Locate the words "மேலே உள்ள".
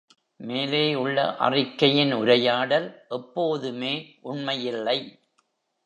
0.39-1.35